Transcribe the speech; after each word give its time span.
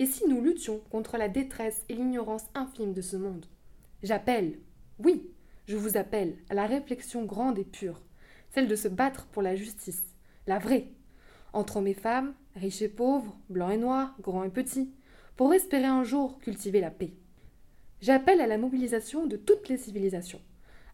Et 0.00 0.06
si 0.06 0.26
nous 0.26 0.40
luttions 0.40 0.80
contre 0.90 1.18
la 1.18 1.28
détresse 1.28 1.84
et 1.90 1.94
l'ignorance 1.94 2.46
infime 2.54 2.94
de 2.94 3.02
ce 3.02 3.18
monde? 3.18 3.44
J'appelle, 4.02 4.58
oui, 4.98 5.28
je 5.66 5.76
vous 5.76 5.98
appelle 5.98 6.38
à 6.48 6.54
la 6.54 6.64
réflexion 6.64 7.26
grande 7.26 7.58
et 7.58 7.64
pure, 7.64 8.00
celle 8.54 8.66
de 8.66 8.76
se 8.76 8.88
battre 8.88 9.26
pour 9.26 9.42
la 9.42 9.56
justice, 9.56 10.02
la 10.46 10.58
vraie, 10.58 10.86
entre 11.52 11.76
hommes 11.76 11.86
et 11.86 11.92
femmes, 11.92 12.32
riches 12.56 12.80
et 12.80 12.88
pauvres, 12.88 13.36
blancs 13.50 13.74
et 13.74 13.76
noirs, 13.76 14.16
grands 14.22 14.42
et 14.42 14.48
petits, 14.48 14.90
pour 15.36 15.52
espérer 15.52 15.84
un 15.84 16.02
jour 16.02 16.38
cultiver 16.38 16.80
la 16.80 16.90
paix. 16.90 17.12
J'appelle 18.00 18.40
à 18.40 18.46
la 18.46 18.56
mobilisation 18.56 19.26
de 19.26 19.36
toutes 19.36 19.68
les 19.68 19.76
civilisations, 19.76 20.40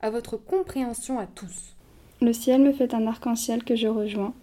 à 0.00 0.10
votre 0.10 0.36
compréhension 0.36 1.20
à 1.20 1.28
tous. 1.28 1.76
Le 2.20 2.32
ciel 2.32 2.60
me 2.60 2.72
fait 2.72 2.92
un 2.92 3.06
arc-en-ciel 3.06 3.62
que 3.62 3.76
je 3.76 3.86
rejoins. 3.86 4.34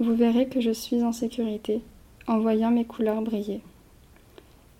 Vous 0.00 0.16
verrez 0.16 0.48
que 0.48 0.60
je 0.60 0.72
suis 0.72 1.04
en 1.04 1.12
sécurité, 1.12 1.82
en 2.26 2.40
voyant 2.40 2.72
mes 2.72 2.84
couleurs 2.84 3.22
briller. 3.22 3.62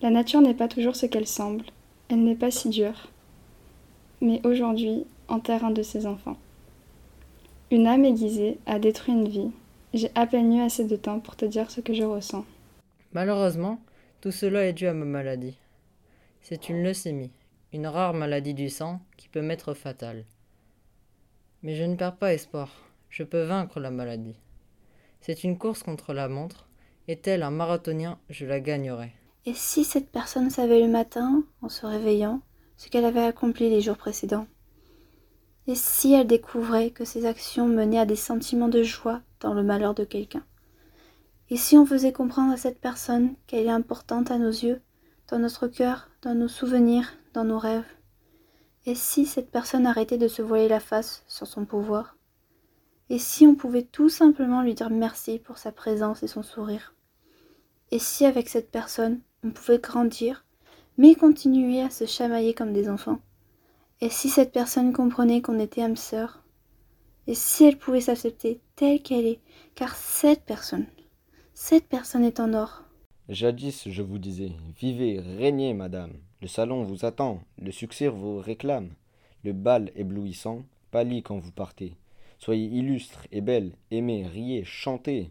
La 0.02 0.10
nature 0.10 0.42
n'est 0.42 0.54
pas 0.54 0.68
toujours 0.68 0.94
ce 0.94 1.06
qu'elle 1.06 1.26
semble, 1.26 1.64
elle 2.10 2.22
n'est 2.22 2.36
pas 2.36 2.50
si 2.50 2.68
dure. 2.68 3.08
Mais 4.20 4.46
aujourd'hui, 4.46 5.06
enterre 5.28 5.64
un 5.64 5.70
de 5.70 5.82
ses 5.82 6.06
enfants. 6.06 6.36
Une 7.70 7.86
âme 7.86 8.04
aiguisée 8.04 8.58
a 8.66 8.78
détruit 8.78 9.14
une 9.14 9.28
vie. 9.28 9.50
J'ai 9.94 10.10
à 10.14 10.26
peine 10.26 10.54
eu 10.54 10.60
assez 10.60 10.84
de 10.84 10.96
temps 10.96 11.18
pour 11.18 11.34
te 11.34 11.46
dire 11.46 11.70
ce 11.70 11.80
que 11.80 11.94
je 11.94 12.04
ressens. 12.04 12.44
Malheureusement, 13.12 13.80
tout 14.20 14.30
cela 14.30 14.66
est 14.66 14.74
dû 14.74 14.86
à 14.86 14.92
ma 14.92 15.06
maladie. 15.06 15.56
C'est 16.42 16.68
une 16.68 16.82
leucémie, 16.82 17.32
une 17.72 17.86
rare 17.86 18.12
maladie 18.12 18.54
du 18.54 18.68
sang 18.68 19.00
qui 19.16 19.28
peut 19.28 19.40
m'être 19.40 19.72
fatale. 19.72 20.24
Mais 21.62 21.74
je 21.74 21.84
ne 21.84 21.96
perds 21.96 22.16
pas 22.16 22.34
espoir, 22.34 22.70
je 23.08 23.22
peux 23.22 23.42
vaincre 23.42 23.80
la 23.80 23.90
maladie. 23.90 24.36
C'est 25.22 25.42
une 25.42 25.56
course 25.56 25.82
contre 25.82 26.12
la 26.12 26.28
montre, 26.28 26.68
et 27.08 27.16
tel 27.16 27.42
un 27.42 27.50
marathonien, 27.50 28.18
je 28.28 28.44
la 28.44 28.60
gagnerai. 28.60 29.12
Et 29.48 29.54
si 29.54 29.84
cette 29.84 30.10
personne 30.10 30.50
savait 30.50 30.80
le 30.80 30.88
matin, 30.88 31.44
en 31.62 31.68
se 31.68 31.86
réveillant, 31.86 32.40
ce 32.76 32.88
qu'elle 32.88 33.04
avait 33.04 33.22
accompli 33.22 33.70
les 33.70 33.80
jours 33.80 33.96
précédents? 33.96 34.48
Et 35.68 35.76
si 35.76 36.14
elle 36.14 36.26
découvrait 36.26 36.90
que 36.90 37.04
ses 37.04 37.26
actions 37.26 37.68
menaient 37.68 38.00
à 38.00 38.06
des 38.06 38.16
sentiments 38.16 38.68
de 38.68 38.82
joie 38.82 39.22
dans 39.38 39.54
le 39.54 39.62
malheur 39.62 39.94
de 39.94 40.04
quelqu'un? 40.04 40.44
Et 41.48 41.56
si 41.56 41.78
on 41.78 41.86
faisait 41.86 42.12
comprendre 42.12 42.52
à 42.52 42.56
cette 42.56 42.80
personne 42.80 43.36
qu'elle 43.46 43.66
est 43.66 43.70
importante 43.70 44.32
à 44.32 44.38
nos 44.38 44.50
yeux, 44.50 44.80
dans 45.28 45.38
notre 45.38 45.68
cœur, 45.68 46.10
dans 46.22 46.34
nos 46.34 46.48
souvenirs, 46.48 47.12
dans 47.32 47.44
nos 47.44 47.60
rêves? 47.60 47.86
Et 48.84 48.96
si 48.96 49.26
cette 49.26 49.52
personne 49.52 49.86
arrêtait 49.86 50.18
de 50.18 50.28
se 50.28 50.42
voiler 50.42 50.66
la 50.66 50.80
face 50.80 51.22
sur 51.28 51.46
son 51.46 51.66
pouvoir? 51.66 52.16
Et 53.10 53.20
si 53.20 53.46
on 53.46 53.54
pouvait 53.54 53.84
tout 53.84 54.08
simplement 54.08 54.62
lui 54.62 54.74
dire 54.74 54.90
merci 54.90 55.38
pour 55.38 55.58
sa 55.58 55.70
présence 55.70 56.24
et 56.24 56.28
son 56.28 56.42
sourire? 56.42 56.94
Et 57.92 58.00
si 58.00 58.26
avec 58.26 58.48
cette 58.48 58.72
personne, 58.72 59.20
on 59.46 59.50
pouvait 59.50 59.78
grandir, 59.78 60.44
mais 60.98 61.14
continuer 61.14 61.80
à 61.80 61.90
se 61.90 62.04
chamailler 62.04 62.52
comme 62.52 62.72
des 62.72 62.88
enfants 62.88 63.20
Et 64.00 64.10
si 64.10 64.28
cette 64.28 64.52
personne 64.52 64.92
comprenait 64.92 65.40
qu'on 65.40 65.60
était 65.60 65.82
âme 65.82 65.96
sœur? 65.96 66.42
Et 67.28 67.34
si 67.34 67.64
elle 67.64 67.78
pouvait 67.78 68.00
s'accepter 68.00 68.60
telle 68.74 69.02
qu'elle 69.02 69.26
est? 69.26 69.40
Car 69.76 69.94
cette 69.94 70.42
personne, 70.42 70.86
cette 71.54 71.86
personne 71.86 72.24
est 72.24 72.40
en 72.40 72.54
or 72.54 72.82
Jadis, 73.28 73.88
je 73.88 74.02
vous 74.02 74.18
disais, 74.18 74.52
vivez, 74.80 75.20
régnez, 75.20 75.74
madame. 75.74 76.12
Le 76.40 76.48
salon 76.48 76.82
vous 76.82 77.04
attend, 77.04 77.40
le 77.58 77.70
succès 77.70 78.08
vous 78.08 78.38
réclame. 78.38 78.90
Le 79.44 79.52
bal 79.52 79.92
éblouissant 79.94 80.62
pâlit 80.90 81.22
quand 81.22 81.38
vous 81.38 81.52
partez. 81.52 81.94
Soyez 82.38 82.66
illustre 82.66 83.26
et 83.30 83.40
belle, 83.40 83.72
aimez, 83.92 84.26
riez, 84.26 84.64
chantez. 84.64 85.30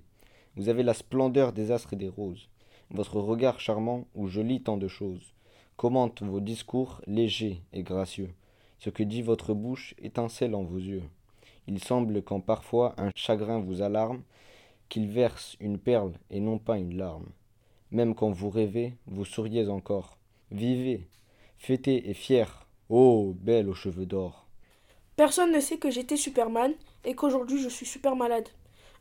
Vous 0.56 0.70
avez 0.70 0.84
la 0.84 0.94
splendeur 0.94 1.52
des 1.52 1.72
astres 1.72 1.94
et 1.94 1.98
des 1.98 2.10
roses. 2.10 2.50
Votre 2.96 3.20
regard 3.20 3.60
charmant 3.60 4.08
où 4.16 4.28
je 4.28 4.40
lis 4.40 4.62
tant 4.62 4.78
de 4.78 4.88
choses 4.88 5.34
commente 5.76 6.24
vos 6.24 6.40
discours 6.40 7.02
légers 7.08 7.62
et 7.74 7.84
gracieux. 7.84 8.34
Ce 8.80 8.90
que 8.90 9.04
dit 9.04 9.22
votre 9.22 9.54
bouche 9.54 9.96
étincelle 9.98 10.56
en 10.56 10.64
vos 10.64 10.78
yeux. 10.78 11.04
Il 11.68 11.84
semble 11.84 12.22
quand 12.22 12.40
parfois 12.40 12.96
un 12.98 13.10
chagrin 13.14 13.60
vous 13.60 13.82
alarme, 13.82 14.24
qu'il 14.88 15.10
verse 15.10 15.58
une 15.60 15.78
perle 15.78 16.14
et 16.30 16.40
non 16.40 16.58
pas 16.58 16.78
une 16.78 16.96
larme. 16.96 17.28
Même 17.92 18.16
quand 18.16 18.32
vous 18.32 18.50
rêvez, 18.50 18.94
vous 19.08 19.26
souriez 19.26 19.68
encore. 19.68 20.18
Vivez, 20.52 21.06
fêtez 21.58 22.10
et 22.10 22.14
fier. 22.14 22.66
Ô 22.88 23.36
belle 23.38 23.68
aux 23.68 23.74
cheveux 23.74 24.06
d'or. 24.06 24.48
Personne 25.18 25.52
ne 25.52 25.60
sait 25.60 25.80
que 25.80 25.92
j'étais 25.92 26.16
Superman 26.16 26.74
et 27.04 27.14
qu'aujourd'hui 27.14 27.62
je 27.62 27.68
suis 27.68 27.86
super 27.86 28.16
malade. 28.16 28.48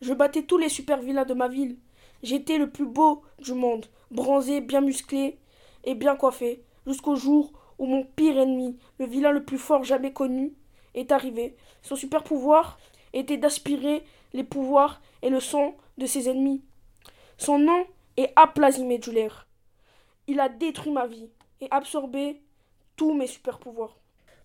Je 0.00 0.14
battais 0.14 0.42
tous 0.42 0.58
les 0.58 0.68
super 0.68 1.00
vilains 1.00 1.24
de 1.24 1.34
ma 1.34 1.46
ville. 1.46 1.76
J'étais 2.24 2.56
le 2.56 2.70
plus 2.70 2.86
beau 2.86 3.22
du 3.38 3.52
monde, 3.52 3.84
bronzé, 4.10 4.62
bien 4.62 4.80
musclé 4.80 5.36
et 5.84 5.94
bien 5.94 6.16
coiffé, 6.16 6.62
jusqu'au 6.86 7.16
jour 7.16 7.52
où 7.78 7.84
mon 7.84 8.02
pire 8.02 8.38
ennemi, 8.38 8.78
le 8.98 9.04
vilain 9.04 9.30
le 9.30 9.44
plus 9.44 9.58
fort 9.58 9.84
jamais 9.84 10.14
connu, 10.14 10.54
est 10.94 11.12
arrivé. 11.12 11.54
Son 11.82 11.96
super 11.96 12.24
pouvoir 12.24 12.78
était 13.12 13.36
d'aspirer 13.36 14.02
les 14.32 14.42
pouvoirs 14.42 15.02
et 15.20 15.28
le 15.28 15.38
sang 15.38 15.76
de 15.98 16.06
ses 16.06 16.30
ennemis. 16.30 16.62
Son 17.36 17.58
nom 17.58 17.84
et 18.16 18.28
Aplazimé 18.36 18.98
Juler. 19.02 19.28
Il 20.26 20.40
a 20.40 20.48
détruit 20.48 20.92
ma 20.92 21.06
vie 21.06 21.28
et 21.60 21.68
absorbé 21.70 22.40
tous 22.96 23.12
mes 23.12 23.26
super 23.26 23.58
pouvoirs. 23.58 23.98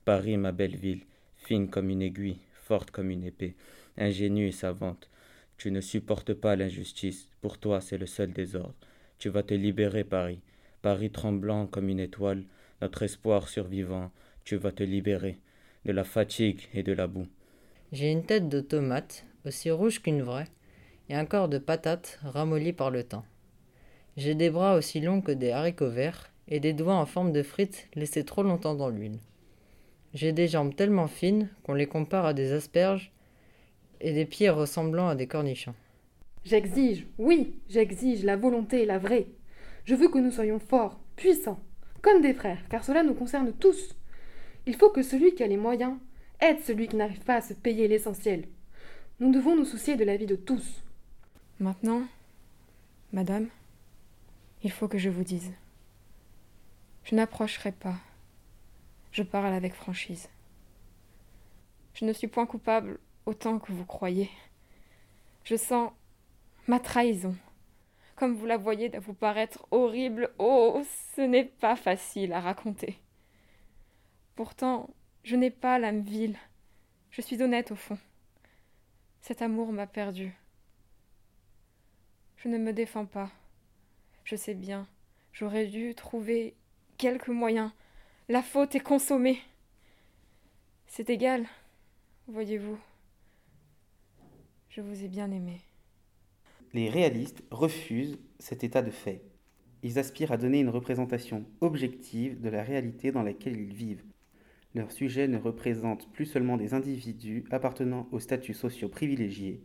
Paris, 0.04 0.36
ma 0.36 0.52
belle 0.52 0.76
ville, 0.76 1.06
fine 1.38 1.70
comme 1.70 1.90
une 1.90 2.02
aiguille, 2.02 2.40
forte 2.56 2.92
comme 2.92 3.10
une 3.10 3.24
épée, 3.24 3.56
ingénue 3.96 4.48
et 4.48 4.52
savante. 4.52 5.10
Tu 5.60 5.72
ne 5.72 5.82
supportes 5.82 6.34
pas 6.34 6.56
l'injustice, 6.56 7.28
pour 7.42 7.58
toi 7.58 7.82
c'est 7.82 7.98
le 7.98 8.06
seul 8.06 8.32
désordre. 8.32 8.76
Tu 9.18 9.28
vas 9.28 9.44
te 9.44 9.54
libérer, 9.54 10.06
Paris. 10.06 10.40
Paris 10.82 11.12
tremblant 11.12 11.68
comme 11.68 11.90
une 11.90 12.00
étoile, 12.00 12.46
notre 12.82 13.04
espoir 13.04 13.50
survivant, 13.50 14.10
tu 14.46 14.56
vas 14.56 14.72
te 14.72 14.84
libérer 14.84 15.38
de 15.84 15.92
la 15.92 16.06
fatigue 16.06 16.62
et 16.74 16.82
de 16.82 16.94
la 16.94 17.08
boue. 17.08 17.28
J'ai 17.92 18.10
une 18.10 18.24
tête 18.24 18.48
de 18.48 18.62
tomate, 18.62 19.26
aussi 19.46 19.70
rouge 19.70 20.02
qu'une 20.02 20.22
vraie, 20.22 20.48
et 21.10 21.16
un 21.16 21.26
corps 21.26 21.50
de 21.50 21.58
patate 21.58 22.20
ramolli 22.24 22.72
par 22.72 22.90
le 22.90 23.04
temps. 23.04 23.26
J'ai 24.16 24.36
des 24.36 24.50
bras 24.50 24.76
aussi 24.76 25.02
longs 25.02 25.22
que 25.22 25.34
des 25.34 25.52
haricots 25.52 25.90
verts 25.90 26.32
et 26.48 26.62
des 26.62 26.72
doigts 26.72 26.96
en 26.96 27.06
forme 27.06 27.34
de 27.34 27.44
frites 27.44 27.90
laissés 27.96 28.24
trop 28.24 28.44
longtemps 28.44 28.76
dans 28.76 28.90
l'huile. 28.90 29.20
J'ai 30.14 30.32
des 30.32 30.48
jambes 30.48 30.74
tellement 30.74 31.08
fines 31.08 31.50
qu'on 31.64 31.74
les 31.74 31.86
compare 31.86 32.26
à 32.26 32.34
des 32.34 32.54
asperges 32.54 33.12
et 34.02 34.14
des 34.14 34.26
pieds 34.26 34.50
ressemblant 34.50 35.10
à 35.10 35.16
des 35.16 35.28
cornichons. 35.28 35.76
J'exige, 36.46 37.06
oui, 37.18 37.60
j'exige 37.70 38.24
la 38.24 38.38
volonté, 38.38 38.86
la 38.86 38.98
vraie. 38.98 39.28
Je 39.86 39.96
veux 39.96 40.10
que 40.10 40.20
nous 40.20 40.32
soyons 40.32 40.60
forts, 40.60 41.00
puissants, 41.16 41.60
comme 42.02 42.22
des 42.22 42.34
frères, 42.34 42.68
car 42.70 42.84
cela 42.84 43.04
nous 43.04 43.14
concerne 43.14 43.52
tous. 43.54 43.96
Il 44.66 44.76
faut 44.76 44.90
que 44.90 45.04
celui 45.04 45.36
qui 45.36 45.44
a 45.44 45.48
les 45.48 45.58
moyens 45.58 45.98
aide 46.40 46.60
celui 46.62 46.88
qui 46.88 46.96
n'arrive 46.96 47.22
pas 47.22 47.36
à 47.36 47.42
se 47.42 47.54
payer 47.54 47.88
l'essentiel. 47.88 48.48
Nous 49.20 49.32
devons 49.32 49.56
nous 49.56 49.66
soucier 49.66 49.98
de 49.98 50.06
la 50.06 50.16
vie 50.16 50.26
de 50.26 50.36
tous. 50.36 50.84
Maintenant, 51.60 52.04
madame, 53.12 53.48
il 54.64 54.72
faut 54.72 54.88
que 54.88 54.98
je 54.98 55.10
vous 55.10 55.24
dise. 55.24 55.52
Je 57.04 57.16
n'approcherai 57.16 57.72
pas. 57.72 57.96
Je 59.12 59.24
parle 59.24 59.54
avec 59.54 59.74
franchise. 59.74 60.30
Je 61.96 62.06
ne 62.06 62.14
suis 62.14 62.28
point 62.28 62.46
coupable 62.46 63.00
autant 63.26 63.60
que 63.60 63.72
vous 63.72 63.86
croyez. 63.86 64.30
Je 65.44 65.56
sens 65.56 65.92
ma 66.68 66.80
trahison. 66.80 67.36
Comme 68.16 68.36
vous 68.36 68.46
la 68.46 68.58
voyez 68.58 68.90
vous 69.00 69.14
paraître 69.14 69.66
horrible, 69.72 70.32
oh, 70.40 70.82
ce 71.16 71.22
n'est 71.22 71.46
pas 71.46 71.76
facile 71.76 72.34
à 72.34 72.42
raconter. 72.42 73.00
Pourtant, 74.36 74.90
je 75.24 75.36
n'ai 75.36 75.52
pas 75.52 75.80
l'âme 75.80 76.02
vile. 76.02 76.38
Je 77.12 77.22
suis 77.22 77.42
honnête 77.42 77.72
au 77.72 77.76
fond. 77.76 77.98
Cet 79.22 79.42
amour 79.42 79.72
m'a 79.72 79.88
perdu. 79.88 80.34
Je 82.38 82.48
ne 82.48 82.58
me 82.58 82.72
défends 82.72 83.06
pas. 83.06 83.30
Je 84.24 84.36
sais 84.36 84.54
bien, 84.54 84.88
j'aurais 85.34 85.66
dû 85.66 85.96
trouver 85.96 86.56
quelques 86.98 87.30
moyens. 87.30 87.72
La 88.28 88.42
faute 88.42 88.76
est 88.76 88.80
consommée. 88.80 89.42
C'est 90.88 91.10
égal, 91.10 91.46
voyez-vous. 92.28 92.78
Je 94.70 94.82
vous 94.82 95.04
ai 95.04 95.08
bien 95.08 95.32
aimé. 95.32 95.62
Les 96.74 96.90
réalistes 96.90 97.44
refusent 97.52 98.20
cet 98.38 98.64
état 98.64 98.82
de 98.82 98.92
fait. 98.92 99.24
Ils 99.82 99.98
aspirent 99.98 100.32
à 100.32 100.38
donner 100.38 100.60
une 100.60 100.70
représentation 100.70 101.46
objective 101.62 102.40
de 102.40 102.50
la 102.50 102.64
réalité 102.64 103.12
dans 103.12 103.24
laquelle 103.24 103.60
ils 103.60 103.74
vivent. 103.74 104.04
Leur 104.76 104.92
sujet 104.92 105.28
ne 105.28 105.38
représente 105.38 106.12
plus 106.12 106.26
seulement 106.26 106.58
des 106.58 106.74
individus 106.76 107.46
appartenant 107.50 108.08
aux 108.12 108.20
statuts 108.20 108.54
sociaux 108.54 108.90
privilégiés, 108.90 109.64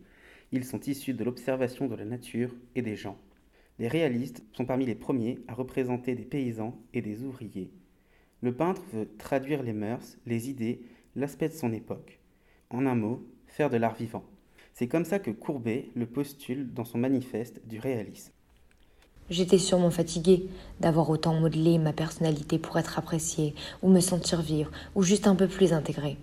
ils 0.53 0.65
sont 0.65 0.81
issus 0.81 1.15
de 1.15 1.25
l'observation 1.25 1.89
de 1.89 1.97
la 1.97 2.05
nature 2.05 2.55
et 2.77 2.83
des 2.83 2.95
gens. 2.95 3.19
Les 3.81 3.89
réalistes 3.89 4.45
sont 4.53 4.65
parmi 4.65 4.87
les 4.87 4.95
premiers 4.95 5.41
à 5.49 5.55
représenter 5.55 6.15
des 6.15 6.25
paysans 6.25 6.81
et 6.93 7.03
des 7.03 7.25
ouvriers. 7.25 7.73
Le 8.41 8.55
peintre 8.55 8.83
veut 8.93 9.09
traduire 9.19 9.65
les 9.65 9.73
mœurs, 9.73 10.17
les 10.27 10.51
idées, 10.51 10.83
l'aspect 11.17 11.49
de 11.49 11.55
son 11.55 11.73
époque. 11.73 12.21
En 12.71 12.87
un 12.87 12.95
mot, 12.95 13.27
faire 13.47 13.69
de 13.69 13.77
l'art 13.77 13.97
vivant. 13.97 14.25
C'est 14.75 14.89
comme 14.89 15.05
ça 15.05 15.21
que 15.21 15.31
Courbet 15.31 15.89
le 15.95 16.05
postule 16.05 16.75
dans 16.75 16.85
son 16.85 16.99
manifeste 16.99 17.61
du 17.65 17.79
réalisme. 17.79 18.33
J'étais 19.31 19.59
sûrement 19.59 19.93
fatiguée 19.93 20.49
d'avoir 20.81 21.09
autant 21.11 21.33
modelé 21.39 21.79
ma 21.79 21.93
personnalité 21.93 22.59
pour 22.59 22.77
être 22.77 22.99
appréciée, 22.99 23.55
ou 23.83 23.89
me 23.89 24.01
sentir 24.01 24.43
vivre, 24.43 24.73
ou 24.97 25.05
juste 25.05 25.29
un 25.29 25.37
peu 25.37 25.47
plus 25.47 25.73
intégrée. 25.73 26.19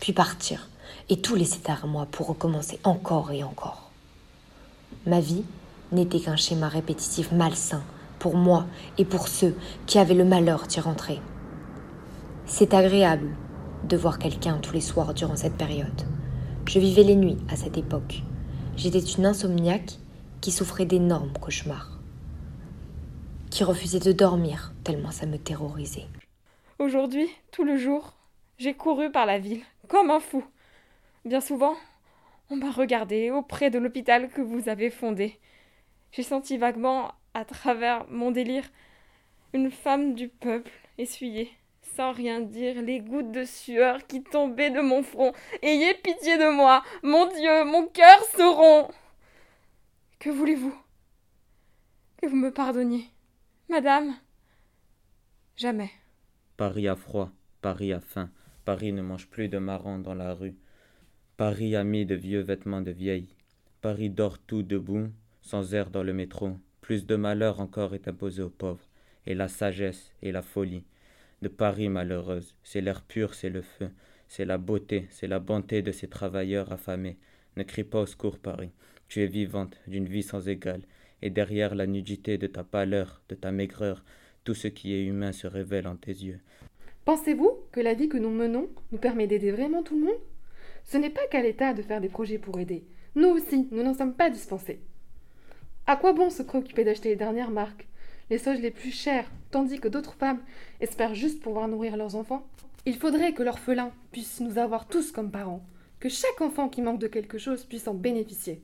Puis 0.00 0.12
partir, 0.12 0.68
et 1.08 1.20
tout 1.20 1.34
laisser 1.34 1.60
derrière 1.64 1.86
moi 1.86 2.06
pour 2.10 2.26
recommencer 2.26 2.78
encore 2.84 3.32
et 3.32 3.42
encore. 3.42 3.90
Ma 5.06 5.20
vie 5.20 5.44
n'était 5.90 6.20
qu'un 6.20 6.36
schéma 6.36 6.68
répétitif 6.68 7.32
malsain 7.32 7.82
pour 8.18 8.36
moi 8.36 8.66
et 8.98 9.06
pour 9.06 9.28
ceux 9.28 9.56
qui 9.86 9.98
avaient 9.98 10.12
le 10.12 10.26
malheur 10.26 10.66
d'y 10.66 10.80
rentrer. 10.80 11.20
C'est 12.44 12.74
agréable 12.74 13.30
de 13.88 13.96
voir 13.96 14.18
quelqu'un 14.18 14.58
tous 14.58 14.74
les 14.74 14.82
soirs 14.82 15.14
durant 15.14 15.36
cette 15.36 15.56
période. 15.56 16.02
Je 16.68 16.80
vivais 16.80 17.02
les 17.02 17.16
nuits 17.16 17.38
à 17.48 17.56
cette 17.56 17.78
époque. 17.78 18.20
J'étais 18.76 18.98
une 18.98 19.24
insomniaque 19.24 19.94
qui 20.42 20.50
souffrait 20.50 20.84
d'énormes 20.84 21.32
cauchemars, 21.40 21.98
qui 23.50 23.64
refusait 23.64 24.00
de 24.00 24.12
dormir 24.12 24.74
tellement 24.84 25.10
ça 25.10 25.24
me 25.24 25.38
terrorisait. 25.38 26.04
Aujourd'hui, 26.78 27.26
tout 27.52 27.64
le 27.64 27.78
jour, 27.78 28.12
j'ai 28.58 28.74
couru 28.74 29.10
par 29.10 29.24
la 29.24 29.38
ville, 29.38 29.62
comme 29.88 30.10
un 30.10 30.20
fou. 30.20 30.44
Bien 31.24 31.40
souvent, 31.40 31.74
on 32.50 32.56
m'a 32.56 32.70
regardé 32.70 33.30
auprès 33.30 33.70
de 33.70 33.78
l'hôpital 33.78 34.28
que 34.28 34.42
vous 34.42 34.68
avez 34.68 34.90
fondé. 34.90 35.38
J'ai 36.12 36.22
senti 36.22 36.58
vaguement, 36.58 37.12
à 37.32 37.46
travers 37.46 38.06
mon 38.10 38.30
délire, 38.30 38.64
une 39.54 39.70
femme 39.70 40.14
du 40.14 40.28
peuple 40.28 40.72
essuyer, 40.98 41.50
sans 41.98 42.12
rien 42.12 42.40
dire, 42.40 42.80
les 42.80 43.00
gouttes 43.00 43.32
de 43.32 43.44
sueur 43.44 44.06
qui 44.06 44.22
tombaient 44.22 44.70
de 44.70 44.80
mon 44.80 45.02
front. 45.02 45.32
Ayez 45.62 45.94
pitié 45.94 46.38
de 46.38 46.54
moi, 46.54 46.84
mon 47.02 47.26
Dieu, 47.26 47.64
mon 47.64 47.88
cœur 47.88 48.22
se 48.36 48.42
rompt. 48.42 48.94
Que 50.20 50.30
voulez-vous? 50.30 50.76
Que 52.18 52.28
vous 52.28 52.36
me 52.36 52.52
pardonniez, 52.52 53.04
madame? 53.68 54.14
Jamais. 55.56 55.90
Paris 56.56 56.86
a 56.86 56.94
froid, 56.94 57.32
Paris 57.62 57.92
a 57.92 57.98
faim, 57.98 58.30
Paris 58.64 58.92
ne 58.92 59.02
mange 59.02 59.26
plus 59.26 59.48
de 59.48 59.58
marrons 59.58 59.98
dans 59.98 60.14
la 60.14 60.34
rue. 60.34 60.54
Paris 61.36 61.74
a 61.74 61.82
mis 61.82 62.06
de 62.06 62.14
vieux 62.14 62.42
vêtements 62.42 62.80
de 62.80 62.92
vieilles. 62.92 63.34
Paris 63.80 64.10
dort 64.10 64.38
tout 64.38 64.62
debout, 64.62 65.08
sans 65.42 65.74
air 65.74 65.90
dans 65.90 66.04
le 66.04 66.12
métro. 66.12 66.52
Plus 66.80 67.06
de 67.06 67.16
malheur 67.16 67.58
encore 67.58 67.96
est 67.96 68.06
imposé 68.06 68.40
aux 68.40 68.50
pauvres. 68.50 68.86
Et 69.26 69.34
la 69.34 69.48
sagesse 69.48 70.12
et 70.22 70.30
la 70.30 70.42
folie 70.42 70.84
de 71.42 71.48
Paris 71.48 71.88
malheureuse, 71.88 72.54
c'est 72.62 72.80
l'air 72.80 73.02
pur, 73.02 73.34
c'est 73.34 73.50
le 73.50 73.62
feu, 73.62 73.90
c'est 74.26 74.44
la 74.44 74.58
beauté, 74.58 75.06
c'est 75.10 75.26
la 75.26 75.38
bonté 75.38 75.82
de 75.82 75.92
ces 75.92 76.08
travailleurs 76.08 76.72
affamés. 76.72 77.16
Ne 77.56 77.62
crie 77.62 77.84
pas 77.84 78.02
au 78.02 78.06
secours, 78.06 78.38
Paris. 78.38 78.70
Tu 79.08 79.22
es 79.22 79.26
vivante 79.26 79.76
d'une 79.86 80.06
vie 80.06 80.22
sans 80.22 80.48
égale, 80.48 80.82
et 81.22 81.30
derrière 81.30 81.74
la 81.74 81.86
nudité 81.86 82.38
de 82.38 82.46
ta 82.46 82.62
pâleur, 82.64 83.22
de 83.28 83.34
ta 83.34 83.52
maigreur, 83.52 84.04
tout 84.44 84.54
ce 84.54 84.68
qui 84.68 84.94
est 84.94 85.04
humain 85.04 85.32
se 85.32 85.46
révèle 85.46 85.86
en 85.86 85.96
tes 85.96 86.12
yeux. 86.12 86.40
Pensez-vous 87.04 87.50
que 87.72 87.80
la 87.80 87.94
vie 87.94 88.08
que 88.08 88.18
nous 88.18 88.30
menons 88.30 88.68
nous 88.92 88.98
permet 88.98 89.26
d'aider 89.26 89.50
vraiment 89.50 89.82
tout 89.82 89.98
le 89.98 90.06
monde? 90.06 90.20
Ce 90.84 90.98
n'est 90.98 91.10
pas 91.10 91.26
qu'à 91.30 91.42
l'État 91.42 91.72
de 91.72 91.82
faire 91.82 92.00
des 92.00 92.08
projets 92.08 92.38
pour 92.38 92.58
aider. 92.58 92.84
Nous 93.14 93.28
aussi, 93.28 93.66
nous 93.72 93.82
n'en 93.82 93.94
sommes 93.94 94.14
pas 94.14 94.30
dispensés. 94.30 94.80
À 95.86 95.96
quoi 95.96 96.12
bon 96.12 96.28
se 96.28 96.42
préoccuper 96.42 96.84
d'acheter 96.84 97.08
les 97.08 97.16
dernières 97.16 97.50
marques, 97.50 97.87
les 98.30 98.38
soges 98.38 98.60
les 98.60 98.70
plus 98.70 98.90
chères, 98.90 99.30
tandis 99.50 99.80
que 99.80 99.88
d'autres 99.88 100.14
femmes 100.14 100.42
espèrent 100.80 101.14
juste 101.14 101.42
pouvoir 101.42 101.68
nourrir 101.68 101.96
leurs 101.96 102.14
enfants 102.14 102.46
Il 102.86 102.96
faudrait 102.96 103.32
que 103.32 103.42
l'orphelin 103.42 103.92
puisse 104.12 104.40
nous 104.40 104.58
avoir 104.58 104.86
tous 104.86 105.12
comme 105.12 105.30
parents, 105.30 105.64
que 106.00 106.08
chaque 106.08 106.40
enfant 106.40 106.68
qui 106.68 106.82
manque 106.82 107.00
de 107.00 107.06
quelque 107.06 107.38
chose 107.38 107.64
puisse 107.64 107.88
en 107.88 107.94
bénéficier. 107.94 108.62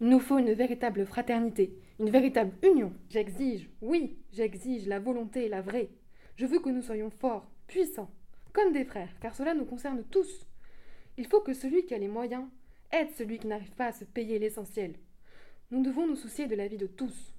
Il 0.00 0.08
nous 0.08 0.20
faut 0.20 0.38
une 0.38 0.52
véritable 0.52 1.04
fraternité, 1.06 1.74
une 1.98 2.10
véritable 2.10 2.52
union. 2.62 2.92
J'exige, 3.10 3.68
oui, 3.82 4.16
j'exige 4.32 4.86
la 4.86 5.00
volonté, 5.00 5.48
la 5.48 5.60
vraie. 5.60 5.90
Je 6.36 6.46
veux 6.46 6.60
que 6.60 6.70
nous 6.70 6.82
soyons 6.82 7.10
forts, 7.10 7.50
puissants, 7.66 8.10
comme 8.52 8.72
des 8.72 8.84
frères, 8.84 9.10
car 9.20 9.34
cela 9.34 9.54
nous 9.54 9.64
concerne 9.64 10.04
tous. 10.10 10.46
Il 11.16 11.26
faut 11.26 11.40
que 11.40 11.52
celui 11.52 11.84
qui 11.84 11.94
a 11.94 11.98
les 11.98 12.08
moyens 12.08 12.44
aide 12.92 13.10
celui 13.16 13.38
qui 13.38 13.48
n'arrive 13.48 13.72
pas 13.72 13.86
à 13.86 13.92
se 13.92 14.04
payer 14.04 14.38
l'essentiel. 14.38 14.94
Nous 15.70 15.82
devons 15.82 16.06
nous 16.06 16.16
soucier 16.16 16.46
de 16.46 16.54
la 16.54 16.68
vie 16.68 16.78
de 16.78 16.86
tous. 16.86 17.34